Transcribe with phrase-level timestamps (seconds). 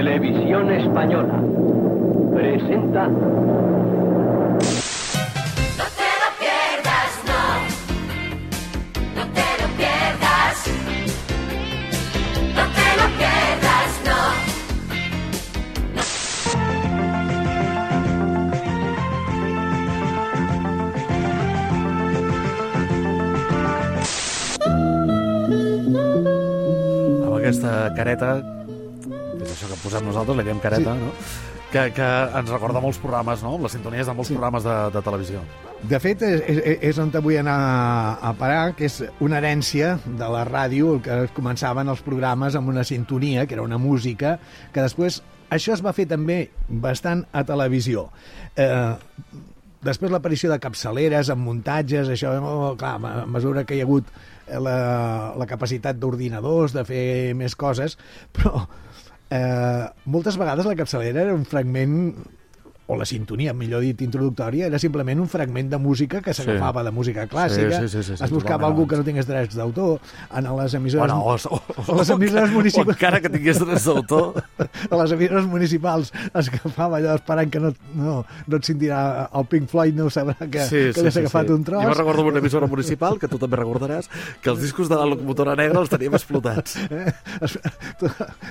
[0.00, 1.42] Televisión Española
[2.34, 3.18] presenta No
[5.98, 7.42] te lo pierdas, no.
[9.14, 10.56] No te lo pierdas.
[12.56, 14.20] No te lo pierdas, no.
[27.26, 28.30] amb aquesta careta,
[29.90, 31.02] posem nosaltres, li diem careta, sí.
[31.02, 31.10] no?
[31.70, 33.56] Que, que ens recorda molts programes, no?
[33.62, 34.38] Les sintonies de molts sí.
[34.38, 35.42] programes de, de televisió.
[35.90, 37.58] De fet, és, és, és on vull anar
[38.20, 42.72] a parar, que és una herència de la ràdio, el que començaven els programes amb
[42.72, 44.38] una sintonia, que era una música,
[44.74, 48.08] que després això es va fer també bastant a televisió.
[48.58, 48.92] Eh,
[49.86, 54.10] després l'aparició de capçaleres amb muntatges, això, oh, clar, a mesura que hi ha hagut
[54.50, 54.76] la,
[55.38, 57.04] la capacitat d'ordinadors, de fer
[57.38, 57.96] més coses,
[58.36, 58.66] però
[59.30, 61.96] eh, moltes vegades la capçalera era un fragment
[62.90, 66.90] o la sintonia, millor dit, introductòria, era simplement un fragment de música que s'agafava de
[66.90, 70.00] música clàssica, Sí, sí, sí, sí, sí, es buscava algú que no tingués drets d'autor,
[70.34, 71.04] en les emissores...
[71.06, 72.96] Bueno, o, o, o les emissores o municipals...
[72.96, 74.42] encara que tingués drets d'autor.
[74.90, 78.16] a les emissores municipals es agafava allò esperant que no, no,
[78.46, 79.00] no et sentirà
[79.38, 81.84] el Pink Floyd, no sabrà que, que li has agafat un tros.
[81.84, 84.10] Jo me'n recordo d'una emissora municipal, que tu també recordaràs,
[84.42, 86.78] que els discos de la locomotora negra els teníem explotats.
[86.90, 87.12] Eh?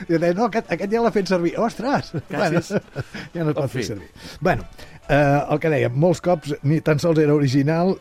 [0.10, 1.52] Jo deia, no, aquest, aquest ja l'ha fet servir.
[1.62, 2.12] Ostres!
[2.30, 2.70] Casis.
[3.34, 3.80] ja no es En pot fi.
[3.82, 4.10] fer servir.
[4.40, 4.64] Bueno,
[5.08, 7.96] eh, el que dèiem, molts cops ni tan sols era original,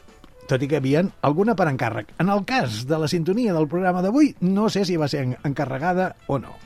[0.48, 2.14] tot i que havia alguna per encàrrec.
[2.18, 5.36] En el cas de la sintonia del programa d'avui, no sé si va ser en-
[5.44, 6.56] encarregada o no.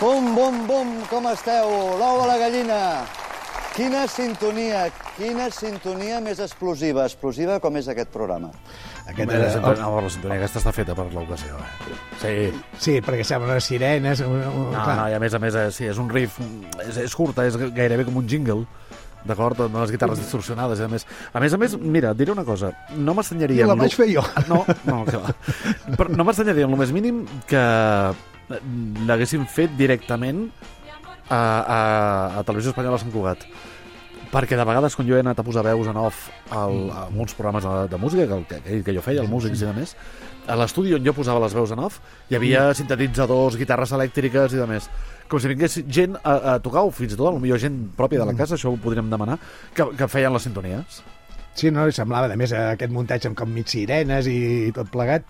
[0.00, 1.68] Bum, bum, bum, com esteu?
[1.98, 2.78] L'ou a la gallina.
[3.78, 8.48] Quina sintonia, quina sintonia més explosiva, explosiva com és aquest programa.
[9.06, 11.54] Aquest era, sempre, no, la sintonia aquesta està feta per l'ocasió.
[11.62, 11.98] Eh?
[12.18, 12.32] Sí.
[12.82, 14.22] Sí, perquè semblen unes sirenes...
[14.26, 14.96] Un, un, No, clar.
[14.98, 16.40] no, i a més a més, eh, sí, és un riff,
[16.88, 18.64] és, és curta, és gairebé com un jingle,
[19.28, 21.06] d'acord, amb les guitarres distorsionades, i a més.
[21.30, 23.62] A més a més, mira, et diré una cosa, no m'estranyaria...
[23.62, 24.24] Jo la en vaig fer jo.
[24.50, 25.36] No, no, que va.
[25.94, 27.62] Però no m'estranyaria en el més mínim que
[29.06, 30.48] l'haguessin fet directament
[31.28, 31.80] a, a,
[32.38, 33.44] a Televisió Espanyola a Sant Cugat.
[34.28, 37.32] Perquè de vegades, quan jo he anat a posar veus en off al, a uns
[37.36, 39.94] programes de, de música que, que, que, jo feia, el Músics i de més,
[40.48, 44.60] a l'estudi on jo posava les veus en off hi havia sintetitzadors, guitarres elèctriques i
[44.60, 44.88] de més.
[45.28, 48.28] Com si vingués gent a, a tocar, o fins i tot, potser gent pròpia de
[48.28, 49.38] la casa, això ho podríem demanar,
[49.76, 51.00] que, que feien les sintonies.
[51.58, 55.24] Sí, no, semblava, a més, aquest muntatge amb com mig sirenes i tot plegat.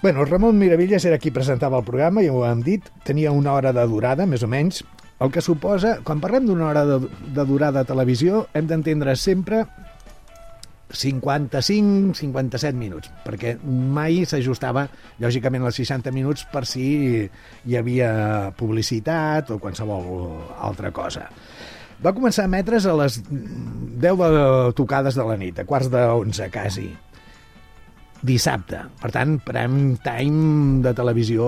[0.00, 3.72] Bueno, Ramon Miravilles era qui presentava el programa, ja ho hem dit, tenia una hora
[3.74, 4.84] de durada, més o menys,
[5.18, 6.98] el que suposa, quan parlem d'una hora de,
[7.34, 9.64] de durada a televisió, hem d'entendre sempre
[10.94, 14.86] 55-57 minuts, perquè mai s'ajustava,
[15.18, 16.86] lògicament, als 60 minuts per si
[17.26, 21.26] hi havia publicitat o qualsevol altra cosa.
[21.98, 24.46] Va començar a emetre's a les 10 de
[24.78, 26.86] tocades de la nit, a quarts de 11 quasi.
[28.22, 28.80] Dissabte.
[28.98, 31.46] Per tant, prime time de televisió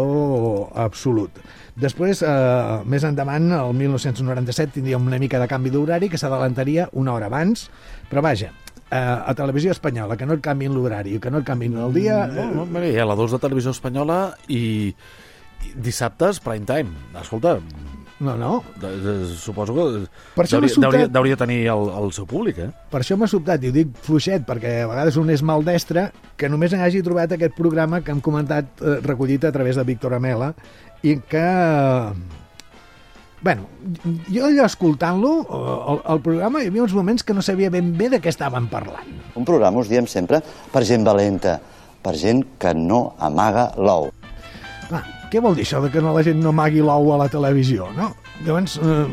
[0.79, 1.41] absolut.
[1.81, 7.15] Després, eh, més endavant, el 1997, tindríem una mica de canvi d'horari que s'adelantaria una
[7.15, 7.71] hora abans,
[8.11, 8.53] però vaja,
[8.91, 12.27] eh, a televisió espanyola, que no et canvin l'horari, que no et canvin el dia...
[12.27, 14.63] No, no, mira, hi ha la 2 de Televisió Espanyola i,
[15.67, 16.95] i dissabtes prime time.
[17.21, 17.59] Escolta,
[18.21, 19.85] No, no, de, de, suposo que
[20.37, 22.67] Per això hauria, sobtat- hauria, hauria tenir el, el seu públic, eh?
[22.93, 26.51] Per això m'ha sobtat, i ho dic fluixet, perquè a vegades un és maldestre, que
[26.53, 30.53] només hagi trobat aquest programa que hem comentat eh, recollit a través de Víctor Amela,
[31.01, 31.47] i que...
[33.41, 33.65] Bueno,
[34.29, 37.95] jo allò escoltant-lo, eh, el, el programa, hi havia uns moments que no sabia ben
[37.97, 39.15] bé de què estaven parlant.
[39.33, 40.43] Un programa, us diem sempre,
[40.75, 41.57] per gent valenta,
[42.05, 44.11] per gent que no amaga l'ou.
[44.91, 47.29] Clar, què vol dir això de que no la gent no amagui l'ou a la
[47.33, 48.13] televisió, no?
[48.45, 49.07] Llavors, eh,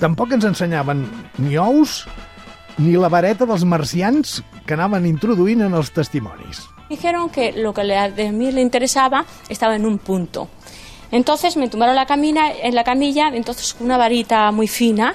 [0.00, 1.04] tampoc ens ensenyaven
[1.42, 2.04] ni ous
[2.78, 6.66] ni la vareta dels marcians que anaven introduint en els testimonis.
[6.90, 10.48] Dijeron que lo que a mí le interesaba estaba en un punto.
[11.10, 15.14] Entonces me tumbaron la camina, en la camilla, entonces con una varita muy fina,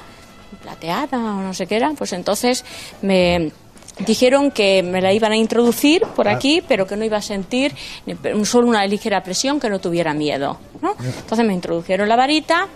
[0.62, 2.66] plateada o no sé qué era, pues entonces
[3.02, 3.52] me
[4.00, 7.74] dijeron que me la iban a introducir por aquí, pero que no iba a sentir
[8.06, 8.16] ni-
[8.46, 10.58] solo una ligera presión, que no tuviera miedo.
[10.82, 10.96] ¿no?
[11.04, 12.68] Entonces me introdujeron la varita,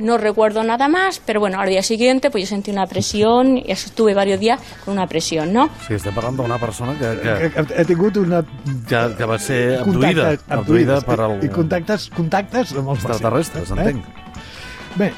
[0.00, 3.70] no recuerdo nada más, pero bueno, al día siguiente pues yo sentí una presión y
[3.70, 5.70] estuve varios días con una presión, ¿no?
[5.86, 9.38] Sí, estem parlant d'una persona que, Que, que, que ha tingut una que, que va
[9.38, 14.98] ser abduïda, abduïda per el, i contactes, contactes amb els extraterrestres, marcians, entenc.
[14.98, 15.12] Bé,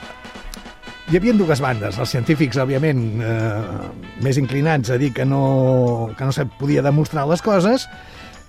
[1.06, 3.90] hi havia dues bandes, els científics, òbviament, eh,
[4.24, 7.86] més inclinats a dir que no, que no se podia demostrar les coses,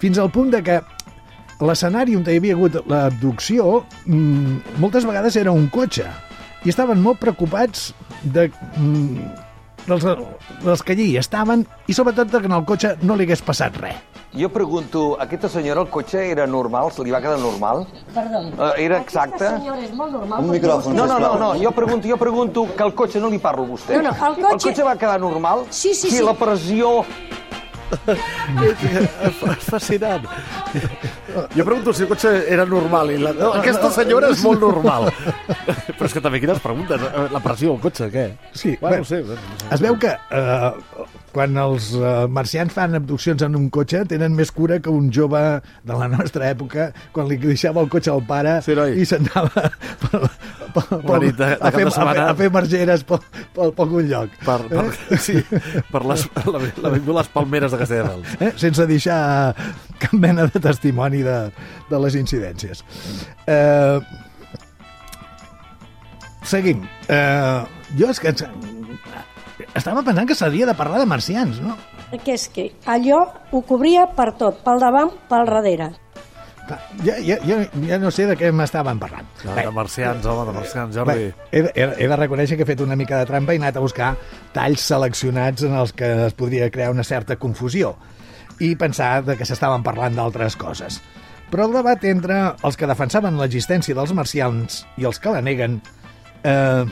[0.01, 0.79] fins al punt de que
[1.61, 6.05] l'escenari on hi havia hagut l'abducció mm, moltes vegades era un cotxe
[6.65, 9.29] i estaven molt preocupats de, mm,
[9.87, 10.05] dels,
[10.65, 14.16] dels que allí estaven i sobretot que en el cotxe no li hagués passat res.
[14.35, 16.91] Jo pregunto, aquesta senyora, el cotxe era normal?
[16.91, 17.85] Se li va quedar normal?
[18.13, 18.41] Perdó.
[18.67, 19.45] Eh, era exacte?
[19.47, 20.43] Aquesta senyora és molt normal.
[20.43, 23.39] Un micròfon, No, no, no, no, jo pregunto, jo pregunto que el cotxe no li
[23.39, 23.95] parlo a vostè.
[23.95, 25.65] No, no, el cotxe- El cotxe va quedar normal?
[25.69, 26.17] Sí, sí, sí.
[26.17, 26.23] sí.
[26.23, 27.03] la pressió...
[27.87, 30.25] És fascinant.
[31.55, 33.31] Jo pregunto si el cotxe era normal i la...
[33.37, 35.07] no, aquesta senyora és molt normal.
[35.95, 36.99] Però és que també quines preguntes.
[37.07, 38.25] Eh, La pressió del cotxe, què?
[38.51, 39.21] Sí, bueno, bé, no sé.
[39.23, 39.67] no sé.
[39.77, 44.49] Es veu que eh, quan els eh, marcians fan abduccions en un cotxe tenen més
[44.55, 45.41] cura que un jove
[45.85, 48.95] de la nostra època quan li deixava el cotxe al pare Sí, noi.
[49.01, 49.71] i s'anava a,
[50.77, 51.87] fer, a, fer,
[52.23, 53.21] a fer margeres pel,
[53.55, 54.33] pel, pel algun lloc.
[54.45, 54.85] Per, per,
[55.25, 55.35] sí,
[55.91, 58.37] per les, la, la, les palmeres de Castelldefels.
[58.41, 58.51] eh?
[58.61, 59.19] sense deixar
[60.01, 61.37] cap mena de testimoni de,
[61.89, 62.83] de les incidències.
[63.47, 63.99] Eh,
[66.47, 66.85] seguim.
[67.09, 67.61] Eh,
[67.99, 68.33] jo és que
[69.73, 71.77] estava pensant que s'havia de parlar de marcians, no?
[72.23, 75.91] Que és que allò ho cobria per tot, pel davant, pel darrere.
[76.67, 77.57] Ja, ja, ja,
[77.87, 79.27] ja no sé de què m'estaven parlant.
[79.45, 81.27] No, Bé, de marcians, home, de marcians, Bé, Jordi.
[81.51, 83.55] he, de- he, de- he de reconèixer que he fet una mica de trampa i
[83.55, 84.09] he anat a buscar
[84.51, 87.95] talls seleccionats en els que es podria crear una certa confusió
[88.59, 90.99] i pensar de que s'estaven parlant d'altres coses.
[91.49, 95.79] Però el debat entre els que defensaven l'existència dels marcians i els que la neguen...
[96.43, 96.83] Eh,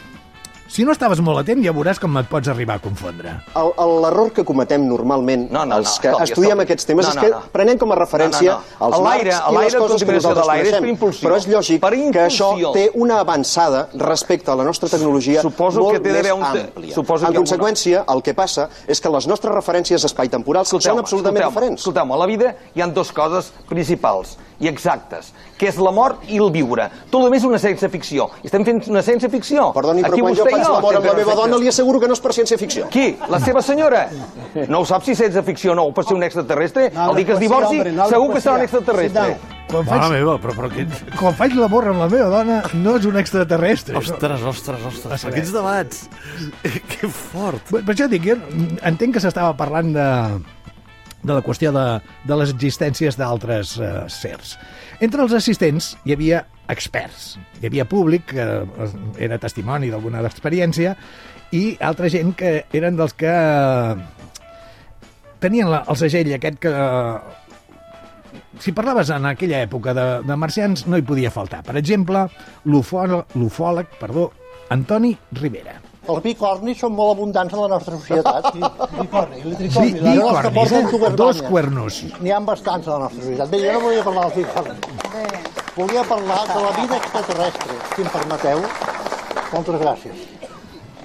[0.67, 3.31] si no estaves molt atent ja veuràs com et pots arribar a confondre.
[3.55, 6.63] L'error que cometem normalment, No, no, no, els que escolti, estudiem escolti.
[6.65, 7.41] aquests temes, No, és no, que no.
[7.51, 8.85] prenem com a referència No, no, no.
[8.87, 10.89] els L'aire- marcs i les coses que nosaltres l'aire és per coneixem.
[10.95, 11.29] impulsió.
[11.29, 15.81] Però és lògic Per que això té una avançada respecte a la nostra tecnologia Suposo
[15.81, 16.93] molt que té més un àmplia.
[16.93, 20.67] suposo que en ha una- conseqüència, el que passa és que les nostres referències espai-temporals
[20.69, 21.81] són absolutament escolteu-me, diferents.
[21.81, 26.23] Escolteu-me, a la vida hi han dues coses principals i exactes, que és la mort
[26.31, 26.87] i el viure.
[27.11, 28.29] Tot el més és una ciència-ficció.
[28.43, 29.69] I estem fent una ciència-ficció.
[29.75, 32.15] Perdoni, però Aquí quan jo faig l'amor amb la meva dona li asseguro que no
[32.17, 32.87] és per ciència-ficció.
[32.93, 33.07] Qui?
[33.31, 34.05] La seva senyora?
[34.71, 36.89] No ho sap si és ciència-ficció o no, o per ser un extraterrestre?
[36.95, 38.61] No, el dia que es sí, divorci, hombre, no, segur que serà sí.
[38.61, 39.27] un extraterrestre.
[39.65, 40.99] Quan Mare faig, meva, però, però quins...
[41.17, 43.97] quan faig l'amor amb la meva dona no és un extraterrestre.
[43.97, 46.03] Ostres, ostres, ostres, però quins debats.
[46.91, 47.63] que fort.
[47.71, 48.37] Per per això dic, jo
[48.85, 50.05] entenc que s'estava parlant de,
[51.25, 51.85] de la qüestió de,
[52.27, 54.55] de les existències d'altres eh, sers.
[55.03, 58.91] Entre els assistents hi havia experts, hi havia públic que eh,
[59.27, 60.95] era testimoni d'alguna experiència
[61.55, 63.95] i altra gent que eren dels que eh,
[65.43, 66.75] tenien la, el segell aquest que
[68.59, 71.61] si parlaves en aquella època de, de marcians no hi podia faltar.
[71.65, 72.25] Per exemple,
[72.65, 74.29] l'ufòleg, perdó,
[74.71, 75.75] Antoni Rivera.
[76.05, 78.51] Els bicornis són molt abundants a la nostra societat.
[78.55, 81.11] Bicorni, que bicornis, eh?
[81.17, 82.01] Dos cuernos.
[82.21, 83.49] N'hi ha bastants a la nostra societat.
[83.49, 84.77] Bé, jo no volia parlar dels bicornis.
[85.75, 88.61] Volia parlar de la vida extraterrestre, si em permeteu.
[89.51, 90.25] Moltes gràcies.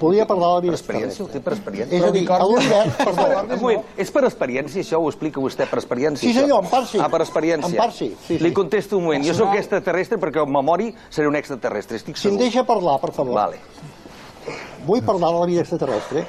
[0.01, 1.93] Volia parlar de la vida Experiència, ho té per experiència.
[1.93, 5.67] És a dir, a l'univers, perdó, Un moment, és per experiència, això ho explica vostè
[5.69, 6.25] per experiència?
[6.25, 6.97] Sí, senyor, en part sí.
[6.97, 7.69] Ah, per experiència.
[7.69, 8.39] En part sí, sí, sí.
[8.41, 12.31] Li contesto un moment, jo sóc extraterrestre perquè en memori seré un extraterrestre, estic si
[12.31, 12.41] em segur.
[12.47, 13.37] deixa parlar, per favor.
[13.43, 13.61] Vale.
[14.87, 16.25] Vull parlar de la vida extraterrestre.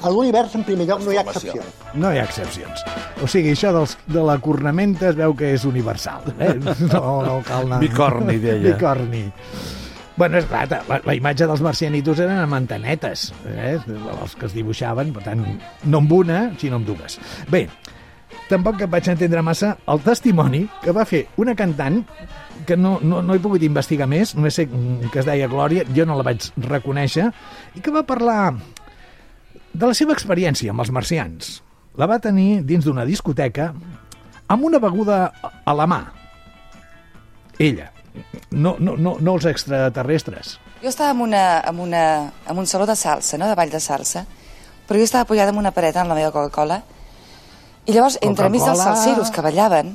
[0.00, 1.80] A l'univers, en primer lloc, no hi ha excepcions.
[1.98, 2.84] No hi ha excepcions.
[3.20, 6.30] O sigui, això dels, de la cornamenta es veu que és universal.
[6.38, 6.54] Eh?
[6.92, 7.80] No, no cal anar...
[7.82, 8.62] Bicorni, deia.
[8.70, 9.26] Bicorni.
[10.20, 13.78] Bueno, és clar, la, la imatge dels marcianitos eren amb antenetes, eh?
[13.80, 15.46] els que es dibuixaven, per tant,
[15.86, 17.16] no amb una, sinó amb dues.
[17.48, 17.62] Bé,
[18.50, 22.02] tampoc vaig entendre massa el testimoni que va fer una cantant
[22.66, 26.06] que no, no, no he pogut investigar més, només sé que es deia Glòria, jo
[26.08, 27.30] no la vaig reconèixer,
[27.76, 28.54] i que va parlar
[29.72, 31.60] de la seva experiència amb els marcians.
[31.98, 33.70] La va tenir dins d'una discoteca
[34.50, 35.22] amb una beguda
[35.64, 36.00] a la mà.
[37.58, 37.90] Ella.
[38.50, 40.56] No, no, no, no els extraterrestres.
[40.82, 42.04] Jo estava en, una, en, una,
[42.48, 43.46] en un saló de salsa, no?
[43.46, 44.24] de ball de salsa,
[44.88, 46.80] però jo estava apoyada en una paret amb la meva Coca-Cola
[47.86, 49.94] i llavors, entre mig dels salseros que ballaven,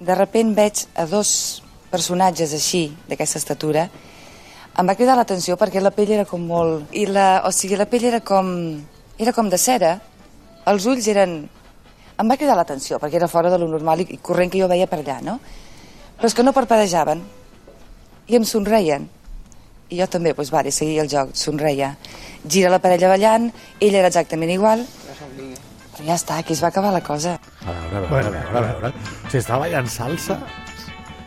[0.00, 3.86] de repent veig a dos personatges així, d'aquesta estatura,
[4.76, 6.90] em va cridar l'atenció perquè la pell era com molt...
[6.92, 8.48] I la, o sigui, la pell era com,
[9.16, 9.96] era com de cera,
[10.68, 11.38] els ulls eren...
[12.16, 14.88] Em va cridar l'atenció perquè era fora de lo normal i, corrent que jo veia
[14.88, 15.38] per allà, no?
[16.16, 17.24] Però és que no parpadejaven
[18.28, 19.08] i em somreien.
[19.88, 21.94] I jo també, doncs, vale, seguia el joc, somreia.
[22.44, 23.50] Gira la parella ballant,
[23.80, 24.84] ell era exactament igual,
[25.96, 27.38] però ja està, aquí es va acabar la cosa.
[27.64, 29.15] A veure, a veure, a veure, a veure.
[29.30, 30.38] Si estava ballant salsa...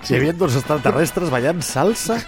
[0.04, 2.20] Si hi havia dos extraterrestres ballant salsa...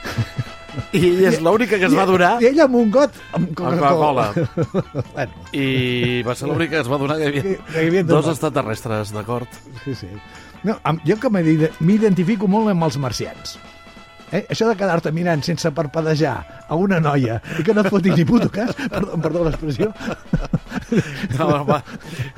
[0.95, 2.37] I és l'única que es va donar...
[2.39, 4.27] I ella amb un got amb Coca-Cola.
[4.31, 5.01] Coca-Cola.
[5.17, 8.03] bueno, I va ser l'única que es va donar que hi havia, Que hi havia
[8.07, 9.51] dos extraterrestres, d'acord?
[9.83, 10.07] sí, sí.
[10.63, 13.57] No, jo que m'ide- m'identifico molt amb els marcians.
[14.31, 14.45] Eh?
[14.53, 16.35] Això de quedar-te mirant sense parpadejar
[16.71, 19.91] a una noia i que no et foti ni puto cas, perdó, perdó l'expressió,
[21.37, 21.81] No, no, va.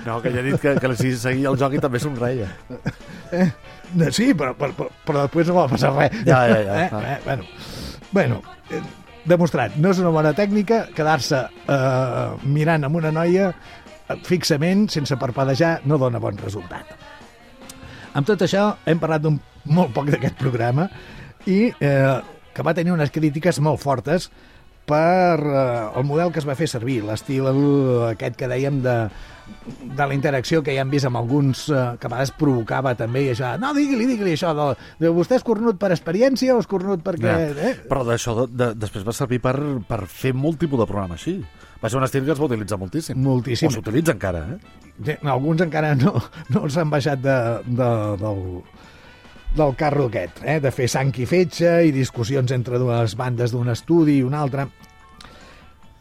[0.05, 2.49] no que ja he dit que, que si seguia el joc i també somreia.
[3.33, 3.47] Eh?
[3.97, 6.17] No, sí, però, però, però, després no va passar res.
[6.25, 6.89] Ja, ja, ja, Eh?
[6.89, 7.03] clar.
[7.05, 7.19] Eh?
[7.25, 7.47] Bueno,
[8.11, 8.81] bueno eh,
[9.29, 15.17] demostrat, no és una bona tècnica quedar-se eh, mirant amb una noia eh, fixament, sense
[15.21, 16.93] parpadejar, no dona bon resultat.
[18.13, 19.39] Amb tot això, hem parlat d'un
[19.73, 20.89] molt poc d'aquest programa
[21.49, 22.17] i eh,
[22.53, 24.29] que va tenir unes crítiques molt fortes
[24.85, 27.47] per eh, el model que es va fer servir, l'estil
[28.09, 28.95] aquest que dèiem de,
[29.83, 33.25] de la interacció que ja hem vist amb alguns eh, que a vegades provocava també
[33.27, 34.69] i això, no, digui-li, digui-li això de,
[34.99, 37.31] de vostè és cornut per experiència o és cornut perquè...
[37.31, 37.69] Ja.
[37.69, 37.73] Eh?
[37.89, 39.55] Però d'això de, de, després va servir per,
[39.87, 41.39] per fer molt tipus de programa així.
[41.83, 43.19] Va ser un estil que es va utilitzar moltíssim.
[43.19, 43.67] Moltíssim.
[43.67, 45.17] O s'utilitza encara, eh?
[45.27, 46.13] Alguns encara no,
[46.53, 47.35] no s'han baixat de,
[47.67, 47.89] de,
[48.21, 48.43] del,
[49.53, 50.57] del carro aquest, eh?
[50.59, 54.67] de fer sang i fetge i discussions entre dues bandes d'un estudi i un altre.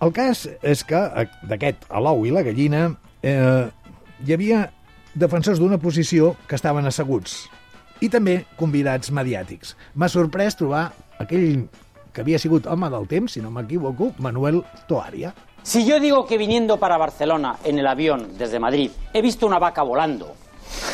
[0.02, 2.86] El cas és que eh, d'aquest a l'ou i la gallina
[3.22, 3.68] eh,
[4.24, 4.64] hi havia
[5.14, 7.44] defensors d'una posició que estaven asseguts
[8.02, 9.76] i també convidats mediàtics.
[9.94, 10.88] M'ha sorprès trobar
[11.22, 11.66] aquell
[12.12, 15.32] que havia sigut home del temps, si no m'equivoco, Manuel Toaria.
[15.62, 19.60] Si yo digo que viniendo para Barcelona en el avión desde Madrid he visto una
[19.60, 20.34] vaca volando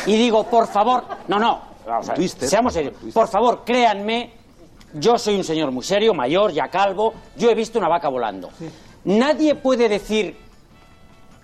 [0.05, 2.49] y digo, por favor, no, no, vamos a ver, Twister.
[2.49, 4.31] seamos serios, por favor, créanme,
[4.93, 8.49] yo soy un señor muy serio, mayor, ya calvo, yo he visto una vaca volando.
[9.05, 10.35] Nadie puede decir,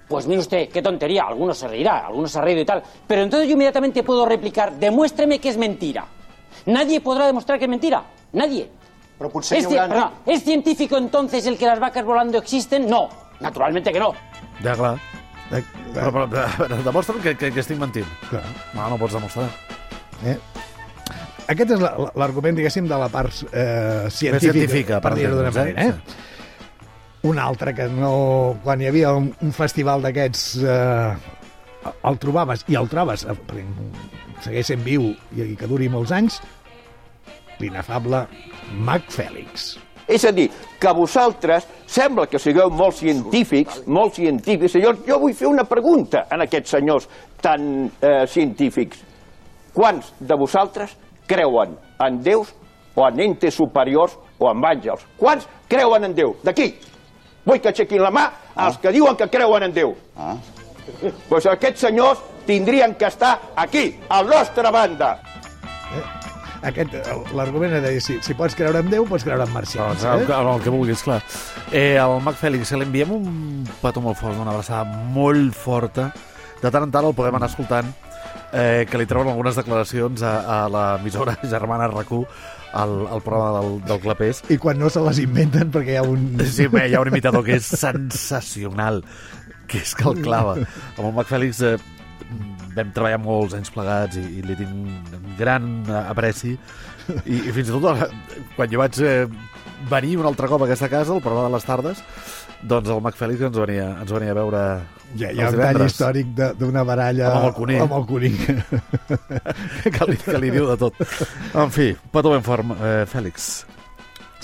[0.08, 3.22] pues mire usted, qué tontería, algunos se reirá, algunos se ha reído y tal, pero
[3.24, 6.06] entonces yo inmediatamente puedo replicar, demuéstreme que es mentira.
[6.68, 8.70] Nadie podrá demostrar que es mentira, nadie.
[9.18, 12.90] Potser ¿Es, perdona, ¿Es científico entonces el que las vacas volando existen?
[12.90, 13.08] No,
[13.40, 14.14] naturalmente que no.
[14.62, 15.00] Ja, clar.
[15.52, 18.08] Eh, Però, però, però, però demostra'm que, que, que estic mentint.
[18.28, 18.42] Clar.
[18.74, 19.46] No, no pots demostrar.
[20.26, 20.38] Eh?
[21.48, 25.36] Aquest és la- la- l'argument, diguéssim, de la part eh, científica, científica, per per dir-ho
[25.38, 25.84] d'una manera.
[25.90, 25.94] eh?
[27.30, 28.58] Un altre que no...
[28.64, 31.16] Quan hi havia un, un festival d'aquests eh,
[32.10, 33.36] el trobaves i el trobes, eh,
[34.42, 36.42] segueix sent viu i, i que duri molts anys,
[37.62, 38.26] l'inefable
[38.86, 39.76] Mac Fèlix.
[40.08, 40.50] És a dir,
[40.82, 45.64] que vosaltres sembla que sigueu molt científics, molt científics, i jo, jo vull fer una
[45.66, 47.08] pregunta a aquests senyors
[47.42, 49.02] tan eh, científics.
[49.76, 50.96] Quants de vosaltres
[51.28, 52.54] creuen en déus
[52.96, 55.04] o en entes superiors o en àngels?
[55.20, 56.36] Quants creuen en Déu?
[56.44, 56.70] D'aquí.
[57.46, 58.30] Vull que aixequin la mà
[58.66, 59.94] els que diuen que creuen en Déu.
[60.18, 60.36] Ah.
[61.30, 65.20] Pues aquests senyors tindrien que estar aquí, a la nostra banda.
[66.66, 69.52] Aquest, el- l'argument és de dir, si, si pots creure en Déu, pots creure en
[69.54, 70.02] marcians.
[70.04, 70.26] El, Eh?
[70.34, 71.20] el, el que vulguis, clar.
[71.72, 76.12] Eh, el Mac Fèlix, li enviem un petó molt fort, una abraçada molt forta.
[76.64, 77.92] De tant en tant el podem anar escoltant,
[78.56, 82.24] eh, que li treuen algunes declaracions a, a l'emissora germana RAC1,
[82.76, 84.44] al, al programa del, del Clapés.
[84.52, 86.40] I quan no se les inventen perquè hi ha un...
[86.48, 89.04] Sí, bé, hi ha un imitador que és sensacional,
[89.72, 90.58] que és que el clava.
[90.96, 91.76] Amb el Mac Fèlix eh,
[92.76, 95.70] vam treballar molts anys plegats i, i li tinc un gran
[96.06, 98.04] apreci i, i fins i tot
[98.56, 99.26] quan jo vaig eh,
[99.92, 102.04] venir un altre cop a aquesta casa, el programa de les tardes,
[102.66, 104.80] doncs el Mac Fèlix ens venia, ens venia a veure ha,
[105.16, 107.78] hi ha un tall històric de- d'una baralla Amb el Cuní.
[107.84, 108.32] amb el Cuní.
[109.96, 111.00] que, li, que li diu de tot.
[111.54, 113.66] En fi, petó ben fort, eh, Fèlix.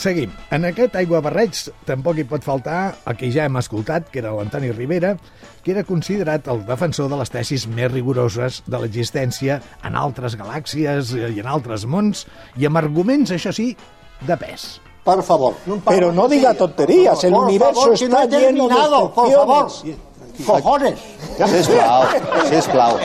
[0.01, 0.31] Seguim.
[0.49, 1.53] En aquest aigua barreig
[1.85, 5.11] tampoc hi pot faltar el que ja hem escoltat, que era l'Antoni Rivera,
[5.61, 11.11] que era considerat el defensor de les tesis més rigoroses de l'existència en altres galàxies
[11.19, 12.25] i en altres mons,
[12.57, 13.75] i amb arguments, això sí,
[14.25, 14.79] de pes.
[15.03, 15.55] Por favor.
[15.85, 19.13] Pero no diga tonterías, el Por universo favor, que no está he lleno de por
[19.15, 19.65] favor.
[19.65, 19.97] excepciones.
[20.45, 20.99] Cojones.
[21.51, 22.03] Sisplau,
[22.49, 22.97] sisplau.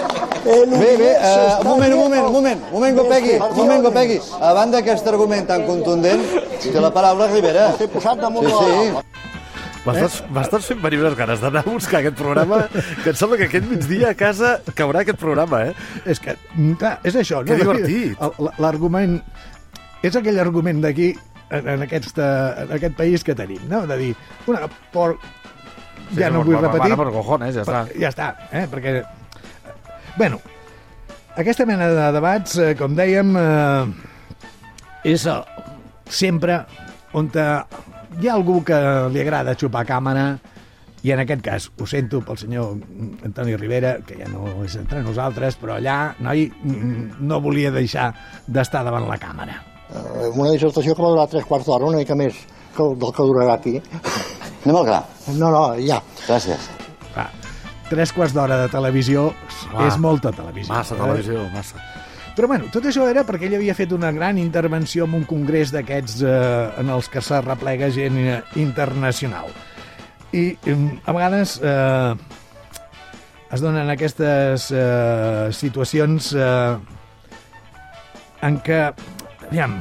[0.45, 3.57] Bé, bé, uh, está un moment, un moment, un moment, un moment, Gopegui, de un
[3.57, 4.21] moment, Gopegui.
[4.41, 6.23] A banda d'aquest argument tan contundent,
[6.63, 7.71] té la paraula Rivera.
[7.75, 8.87] Estic posant damunt Sí, sí.
[9.87, 12.65] M'estàs m'estàs fent venir unes ganes d'anar a buscar aquest programa,
[13.05, 15.75] que em sembla que aquest migdia a casa caurà aquest programa, eh?
[16.07, 16.35] És que,
[16.79, 17.45] clar, és això.
[17.47, 18.17] Que divertit.
[18.21, 19.21] El- L'argument...
[20.03, 21.13] És aquell argument d'aquí,
[21.51, 23.85] en, en, aquest, eh, en aquest país que tenim, no?
[23.87, 24.13] De dir,
[24.47, 25.17] una, por...
[26.11, 26.93] Sí, ja no vull repetir.
[26.95, 27.85] per- per cojones, ja està.
[27.99, 28.67] Ja està, eh?
[28.71, 29.01] Perquè...
[30.17, 30.39] Bueno,
[31.37, 35.39] aquesta mena de debats, eh, com dèiem, eh, és eh,
[36.09, 36.61] sempre
[37.17, 38.77] on hi ha algú que
[39.13, 40.39] li agrada xupar càmera
[41.07, 42.73] i en aquest cas, ho sento pel senyor
[43.27, 46.49] Antoni Rivera, que ja no és entre nosaltres, però allà, noi,
[47.21, 48.09] no volia deixar
[48.49, 49.61] d'estar davant la càmera.
[49.95, 52.35] Eh, Una dissertació que va durar tres quarts d'hora, una mica més
[52.77, 53.81] que el- del que durarà aquí.
[54.65, 55.05] Anem al gra.
[55.37, 56.01] No, no, ja.
[56.27, 56.67] Gràcies.
[57.17, 57.29] Va,
[57.89, 59.33] tres quarts d'hora de televisió
[59.75, 59.87] Va.
[59.87, 60.75] és molta televisió.
[60.75, 60.99] Massa eh?
[60.99, 61.77] televisió, massa.
[62.37, 65.71] Però bueno, tot això era perquè ell havia fet una gran intervenció en un congrés
[65.73, 69.47] d'aquests eh, en els que s'arreplega gent eh, internacional.
[70.37, 72.15] I em, a vegades eh,
[73.55, 76.77] es donen aquestes eh, situacions eh,
[78.43, 78.83] en què,
[79.47, 79.79] aviam,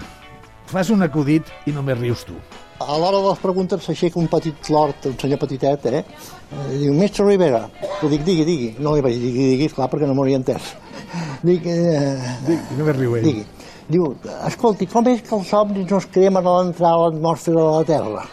[0.70, 2.36] fas un acudit i només rius tu.
[2.84, 6.02] A l'hora de les preguntes s'aixeca un petit lord, un senyor petitet, eh?
[6.04, 7.64] eh diu, mestre Rivera.
[8.02, 8.70] Jo dic, digui, digui.
[8.84, 10.74] No li vaig dir, digui, digui, esclar, perquè no m'hauria entès.
[11.46, 13.28] Dic, eh, Dic, només riu ell.
[13.30, 13.46] digui.
[13.88, 14.08] Diu,
[14.50, 17.84] escolti, com és que els somnis no es cremen a l'entrada a l'atmosfera de la
[17.88, 18.24] Terra?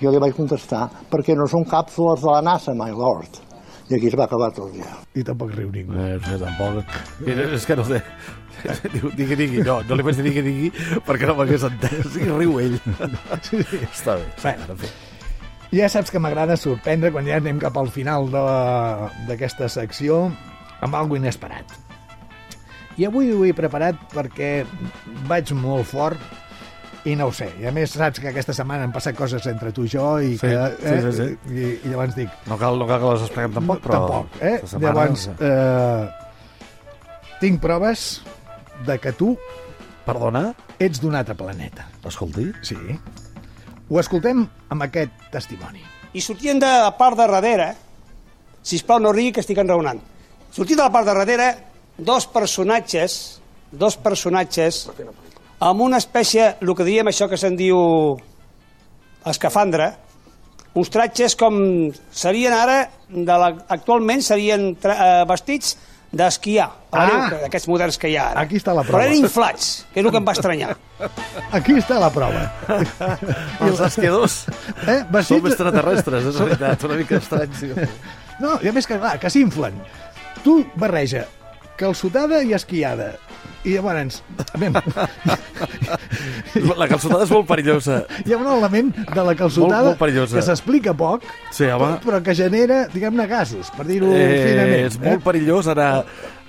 [0.00, 3.42] Jo li vaig contestar, perquè no són càpsules de la NASA, my lord.
[3.86, 4.96] I aquí es va acabar tot ja.
[5.14, 5.94] I tampoc riu ningú.
[5.94, 6.96] Eh, no, tampoc.
[7.22, 8.00] Eh, És que no sé.
[8.94, 9.62] Diu, digui, digui.
[9.66, 10.70] No, no li vaig dir digui, digui,
[11.06, 12.16] perquè no m'hagués entès.
[12.20, 12.78] I riu ell.
[13.46, 13.82] Sí, sí.
[13.88, 14.26] Està bé.
[14.42, 14.92] Bueno, en fi.
[15.76, 20.28] Ja saps que m'agrada sorprendre quan ja anem cap al final d'aquesta secció
[20.84, 21.74] amb algo inesperat.
[22.96, 24.50] I avui ho he preparat perquè
[25.28, 26.22] vaig molt fort
[27.06, 27.50] i no ho sé.
[27.60, 30.32] I a més saps que aquesta setmana han passat coses entre tu i jo i,
[30.40, 31.26] Sí, que, sí, sí, sí.
[31.52, 32.32] I, i llavors dic...
[32.50, 34.00] No cal, no cal que les expliquem tampoc, però...
[34.06, 34.56] Tampoc, eh?
[34.64, 36.04] setmana- Llavors, eh,
[37.42, 38.06] tinc proves
[38.86, 39.36] de que tu...
[40.06, 40.52] Perdona?
[40.78, 41.88] Ets d'un altre planeta.
[42.06, 42.44] Escolti.
[42.62, 42.76] Sí.
[43.90, 45.82] Ho escoltem amb aquest testimoni.
[46.14, 47.72] I sortien de la part de darrere,
[48.62, 49.98] si plau no rigui que estic enraonant,
[50.54, 51.48] sortien de la part de darrere
[51.98, 53.40] dos personatges,
[53.72, 54.84] dos personatges
[55.58, 57.78] amb una espècie, el que diem això que se'n diu
[59.26, 59.94] escafandra,
[60.76, 61.56] uns tratges com
[62.12, 65.76] serien ara, de la, actualment serien tra, eh, vestits
[66.12, 67.28] d'esquiar, Ah!
[67.42, 68.40] d'aquests moderns que hi ha ara.
[68.46, 69.04] Aquí està la Però prova.
[69.04, 70.76] eren inflats, que és el que em va estranyar.
[71.58, 72.46] Aquí està la prova.
[73.66, 74.36] Els esquiadors
[74.86, 75.02] Eh?
[75.10, 75.28] Vestits...
[75.28, 77.52] són extraterrestres, és veritat, una mica estrany.
[77.58, 77.72] Sí.
[78.40, 79.76] No, i a més que, clar, que s'inflen.
[80.44, 81.24] Tu barreja
[81.76, 83.14] calçotada i esquiada.
[83.66, 84.20] I llavors,
[84.54, 84.82] a veure,
[86.78, 87.96] La calçotada és molt perillosa.
[88.24, 90.36] hi ha un element de la calçotada Molt, molt perillosa.
[90.38, 91.96] que s'explica poc, Sí, home.
[92.04, 94.86] però que genera, diguem-ne, gasos, per dir-ho Eh, finament.
[94.86, 96.04] és molt perillós anar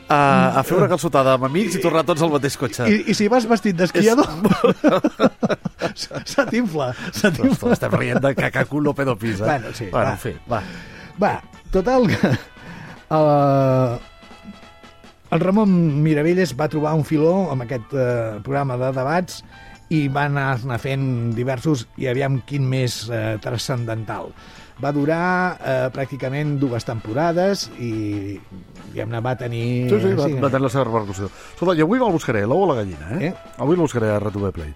[0.07, 0.19] a,
[0.59, 2.85] a fer una calçotada amb amics i tornar tots al mateix cotxe.
[2.87, 4.27] I, I si vas vestit d'esquiador,
[5.97, 6.91] se t'infla.
[7.11, 7.73] Se t'infla.
[7.73, 9.43] Estem rient de cacaculo pedopis, eh?
[9.43, 10.11] Bueno, sí, bueno, va.
[10.13, 10.61] en fi, va.
[11.21, 11.33] Va,
[11.71, 12.37] total que...
[13.09, 13.97] Uh,
[15.31, 15.71] el Ramon
[16.03, 19.41] Miravelles va trobar un filó amb aquest uh, programa de debats
[19.91, 24.31] i va anar fent diversos i aviam quin més uh, transcendental.
[24.77, 28.37] Va durar uh, pràcticament dues temporades i
[28.91, 29.89] diguem-ne va tenir...
[29.89, 31.29] Sí, sí, va, va tenir la seva repercussió.
[31.55, 33.31] Escolta, jo avui me'l buscaré, l'ou o la gallina, eh?
[33.31, 33.33] Eh?
[33.57, 34.71] Avui el buscaré a RTV Play.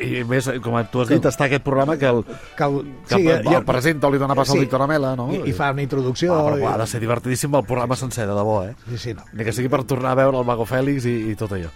[0.00, 2.22] I més, com tu has dit, està aquest programa que el,
[2.56, 4.64] que el, que el, el, el presenta li dona pas al sí.
[4.64, 5.28] Víctor Amela, no?
[5.36, 6.32] I, I fa una introducció.
[6.32, 8.74] Ah, però i- ha de ser divertidíssim el programa sencer, de debò, eh?
[8.88, 9.28] Sí, sí, no.
[9.36, 11.68] Ni que sigui per tornar a veure el Mago Fèlix i, i tot allò.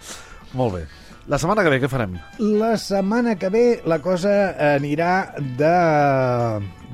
[0.57, 0.87] Molt bé.
[1.27, 2.13] La setmana que ve què farem?
[2.39, 4.31] La setmana que ve la cosa
[4.75, 5.71] anirà de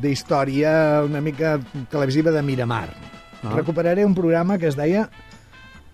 [0.02, 1.60] d'història una mica
[1.92, 2.88] televisiva de Miramar.
[3.44, 3.54] Ah.
[3.54, 5.06] Recuperaré un programa que es deia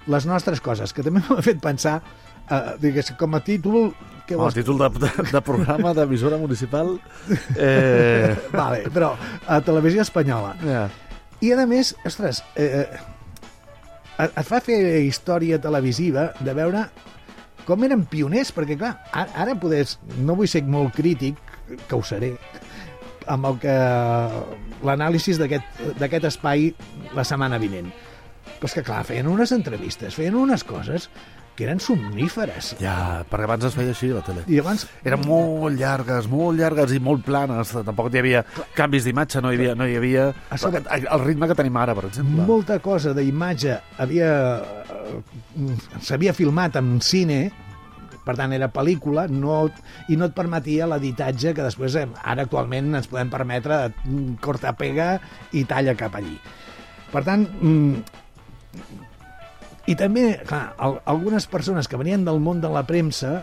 [0.09, 1.99] Les nostres coses, que també m'ha fet pensar,
[2.47, 3.91] eh, digués, com a títol...
[4.25, 6.95] Que El títol de, de, de programa d'emissora municipal...
[7.59, 8.33] Eh...
[8.55, 9.11] Vale, però
[9.45, 10.55] a televisió espanyola.
[10.63, 10.87] Ja.
[11.43, 16.87] I a més, ostres, eh, et et fa fer història televisiva de veure
[17.67, 21.39] com eren pioners, perquè clar, ara, podés, no vull ser molt crític,
[21.87, 22.33] que ho seré,
[23.29, 23.73] amb el que
[24.85, 26.71] l'anàlisi d'aquest espai
[27.17, 27.91] la setmana vinent.
[28.59, 31.09] Però és que clar, feien unes entrevistes, feien unes coses
[31.59, 32.71] que eren somníferes.
[32.79, 32.95] Ja,
[33.27, 34.45] perquè abans es feia així, la tele.
[34.47, 34.85] I abans...
[35.03, 37.73] Eren molt llargues, molt llargues i molt planes.
[37.83, 38.45] Tampoc hi havia
[38.77, 39.75] canvis d'imatge, no hi havia...
[39.75, 42.45] No hi havia sobre- el ritme que tenim ara, per exemple.
[42.47, 45.73] molta cosa d'imatge havia eh,
[46.05, 47.39] s'havia filmat en cine
[48.25, 49.63] per tant era pel·lícula no,
[50.11, 54.73] i no et permetia l'editatge que després eh, ara actualment ens podem permetre mm, corta
[54.77, 55.11] pega
[55.57, 56.35] i talla cap allí
[57.11, 58.17] per tant mm,
[59.89, 63.39] i també clar, al, algunes persones que venien del món de la premsa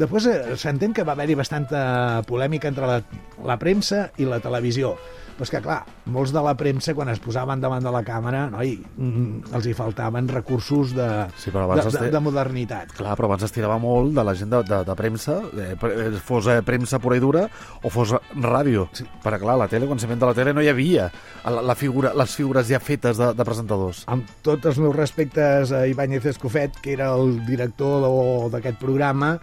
[0.00, 1.80] Després eh, s'entén que va haver-hi bastanta
[2.28, 3.00] polèmica entre la,
[3.46, 4.92] la premsa i la televisió.
[5.40, 5.78] Però és que, clar,
[6.12, 9.70] molts de la premsa, quan es posaven davant de la càmera, noi, mm, els hi
[9.72, 11.06] faltaven recursos de,
[11.40, 12.90] Sí, però de, de, de modernitat.
[12.92, 16.10] Clar, però abans es tirava molt de la gent de, de, de premsa, eh, eh,
[16.20, 17.46] fos eh, premsa pura i dura
[17.80, 18.90] o fos ràdio.
[18.92, 19.06] Sí.
[19.24, 21.06] Perquè, clar, la tele, quan s'inventa la tele, no hi havia
[21.46, 24.02] la, la figura, les figures ja fetes de, de presentadors.
[24.12, 28.04] Amb tots els meus respectes a Ibáñez Escofet, que era el director
[28.52, 29.38] d'aquest programa,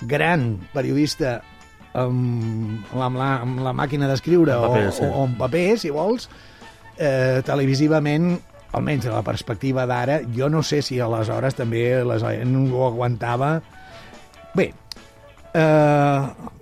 [0.00, 1.42] gran periodista
[2.02, 5.06] amb, amb, la, amb la màquina d'escriure o, sí.
[5.06, 6.28] o, o en paper, si vols,
[6.98, 8.34] eh, televisivament,
[8.76, 13.56] almenys a la perspectiva d'ara, jo no sé si aleshores també la gent ho aguantava.
[14.56, 14.70] Bé,
[15.56, 16.52] eh,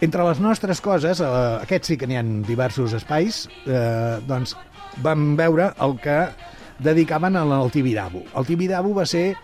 [0.00, 4.56] entre les nostres coses, eh, aquests sí que n'hi ha diversos espais, eh, doncs
[5.04, 6.22] vam veure el que
[6.80, 8.24] dedicaven al Tibidabo.
[8.36, 9.36] El Tibidabo va ser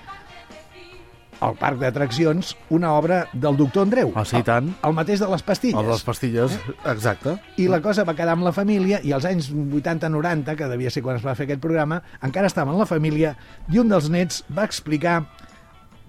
[1.40, 4.12] al parc d'atraccions una obra del doctor Andreu.
[4.14, 4.70] Ah, sí, tant.
[4.82, 5.78] El, el mateix de les pastilles.
[5.78, 7.36] El de les pastilles, exacte.
[7.60, 11.04] I la cosa va quedar amb la família i als anys 80-90, que devia ser
[11.04, 13.36] quan es va fer aquest programa, encara estava en la família
[13.72, 15.22] i un dels nets va explicar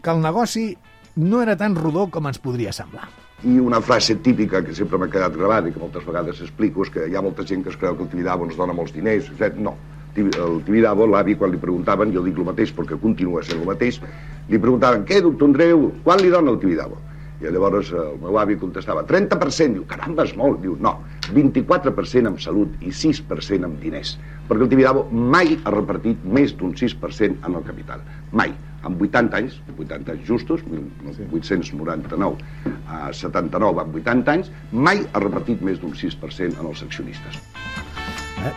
[0.04, 0.70] que el negoci
[1.18, 3.10] no era tan rodó com ens podria semblar.
[3.46, 6.90] I una frase típica que sempre m'ha quedat gravada i que moltes vegades explico és
[6.94, 9.30] que hi ha molta gent que es creu que el Tibidabo ens dona molts diners.
[9.30, 9.60] etc.
[9.62, 9.76] No.
[10.18, 14.00] El Tibidabo, l'avi, quan li preguntaven, jo dic el mateix perquè continua sent el mateix,
[14.50, 16.98] li preguntaven, què, doctor Andreu, quan li dona el Tibidabo?
[17.38, 20.58] I llavors eh, el meu avi contestava, 30%, diu, caramba, és molt.
[20.64, 20.96] Diu, no,
[21.28, 24.16] 24% amb salut i 6% amb diners.
[24.48, 28.02] Perquè el Tibidabo mai ha repartit més d'un 6% en el capital.
[28.32, 28.56] Mai.
[28.88, 32.38] En 80 anys, 80 anys justos, 1899
[32.88, 37.42] a 79 en 80 anys, mai ha repartit més d'un 6% en els accionistes.
[38.38, 38.52] Eh?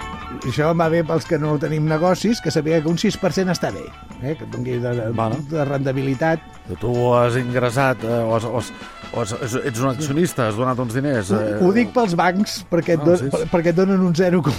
[0.46, 3.82] Això va bé pels que no tenim negocis, que sabia que un 6% està bé,
[4.22, 4.36] eh?
[4.38, 6.40] que doni de, de, de rendibilitat.
[6.80, 8.70] Tu has ingressat, eh, o, has, o, has,
[9.10, 11.32] o has, ets un accionista, has donat uns diners.
[11.34, 13.30] Ho, Eh, ho dic pels bancs, perquè et, Ah, don, sí, sí.
[13.34, 14.54] per- perquè et donen un 0, com...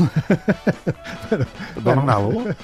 [1.81, 2.55] Donen alguna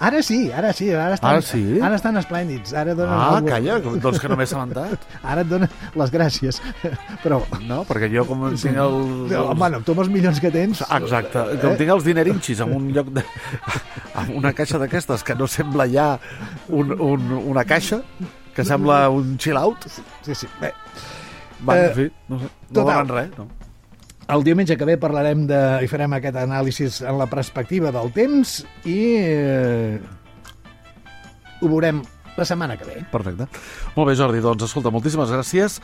[0.00, 0.88] Ara sí, ara sí.
[0.92, 1.62] Ara estan, Ara sí?
[1.82, 2.72] Ara estan esplèndids.
[2.74, 5.04] Ara donen Ah, alguna- calla, doncs que no m'he assabentat.
[5.22, 5.68] Ara et donen
[6.00, 6.58] les gràcies.
[7.22, 7.42] Però...
[7.68, 8.96] No, perquè jo com tinc el...
[9.30, 10.80] No, Bueno, tu amb els milions que tens...
[10.88, 13.24] Exacte, com tinc els dinerinxis en un lloc de...
[14.22, 16.06] en una caixa d'aquestes que no sembla ja
[16.68, 18.02] un, un, una caixa,
[18.54, 19.86] que sembla un chill-out.
[20.22, 20.46] Sí, sí.
[20.60, 20.72] Bé.
[21.66, 23.08] Va, Eh, en fi, no sé, no total.
[23.08, 23.46] res, no?
[24.32, 28.60] El diumenge que ve parlarem de, i farem aquest anàlisi en la perspectiva del temps
[28.88, 29.98] i eh,
[31.60, 32.02] ho veurem
[32.36, 33.02] la setmana que ve.
[33.12, 33.46] Perfecte.
[33.96, 35.80] Molt bé, Jordi, doncs escolta, moltíssimes gràcies.